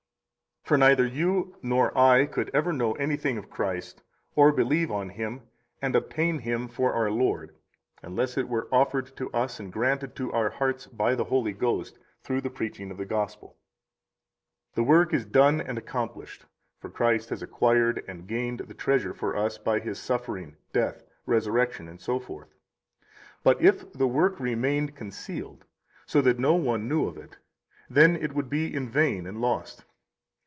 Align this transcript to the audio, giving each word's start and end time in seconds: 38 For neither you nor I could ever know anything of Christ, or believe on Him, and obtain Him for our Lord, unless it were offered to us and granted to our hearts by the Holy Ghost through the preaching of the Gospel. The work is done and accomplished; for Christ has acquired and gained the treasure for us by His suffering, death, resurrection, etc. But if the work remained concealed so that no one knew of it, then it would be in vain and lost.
38 0.65 0.75
For 0.77 0.89
neither 0.89 1.05
you 1.05 1.57
nor 1.61 1.97
I 1.97 2.25
could 2.25 2.49
ever 2.53 2.71
know 2.71 2.93
anything 2.93 3.37
of 3.37 3.49
Christ, 3.49 4.03
or 4.37 4.53
believe 4.53 4.89
on 4.89 5.09
Him, 5.09 5.41
and 5.81 5.93
obtain 5.97 6.37
Him 6.39 6.69
for 6.69 6.93
our 6.93 7.11
Lord, 7.11 7.53
unless 8.01 8.37
it 8.37 8.47
were 8.47 8.69
offered 8.71 9.07
to 9.17 9.29
us 9.31 9.59
and 9.59 9.73
granted 9.73 10.15
to 10.15 10.31
our 10.31 10.49
hearts 10.49 10.87
by 10.87 11.13
the 11.13 11.25
Holy 11.25 11.51
Ghost 11.51 11.99
through 12.23 12.39
the 12.39 12.49
preaching 12.49 12.89
of 12.89 12.95
the 12.95 13.05
Gospel. 13.05 13.57
The 14.75 14.83
work 14.83 15.13
is 15.13 15.25
done 15.25 15.59
and 15.59 15.77
accomplished; 15.77 16.45
for 16.79 16.89
Christ 16.89 17.31
has 17.31 17.41
acquired 17.41 18.05
and 18.07 18.25
gained 18.27 18.59
the 18.61 18.75
treasure 18.75 19.13
for 19.13 19.35
us 19.35 19.57
by 19.57 19.79
His 19.81 19.99
suffering, 19.99 20.55
death, 20.71 21.03
resurrection, 21.25 21.89
etc. 21.89 22.47
But 23.43 23.61
if 23.61 23.91
the 23.91 24.07
work 24.07 24.39
remained 24.39 24.95
concealed 24.95 25.65
so 26.05 26.21
that 26.21 26.39
no 26.39 26.53
one 26.53 26.87
knew 26.87 27.07
of 27.07 27.17
it, 27.17 27.39
then 27.89 28.15
it 28.15 28.33
would 28.33 28.49
be 28.49 28.73
in 28.73 28.89
vain 28.89 29.25
and 29.27 29.41
lost. 29.41 29.83